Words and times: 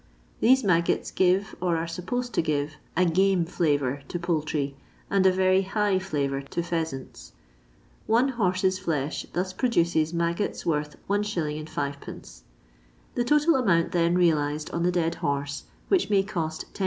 These 0.39 0.63
maggots 0.63 1.11
give, 1.11 1.53
or 1.61 1.77
are 1.77 1.85
supposed 1.85 2.33
to 2.33 2.41
give, 2.41 2.73
a 2.97 3.05
"game 3.05 3.45
flavour" 3.45 4.01
to 4.07 4.17
poultry, 4.17 4.75
and 5.11 5.27
a 5.27 5.31
very 5.31 5.63
*' 5.63 5.63
hi^h" 5.77 6.01
flavour 6.01 6.41
to 6.41 6.63
pheasants. 6.63 7.33
One 8.07 8.29
horse*s 8.29 8.79
flesh 8.79 9.27
thus 9.33 9.53
produces 9.53 10.11
maggots 10.11 10.65
worth 10.65 10.95
Is. 10.95 11.35
6d. 11.35 12.41
The 13.13 13.23
total 13.23 13.55
amount, 13.55 13.91
then, 13.91 14.15
realised 14.15 14.71
on 14.71 14.81
the 14.81 14.91
dead 14.91 15.13
horse, 15.21 15.65
which 15.87 16.09
may 16.09 16.23
cost 16.23 16.65
10s. 16.73 16.79